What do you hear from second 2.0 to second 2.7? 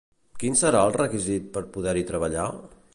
treballar?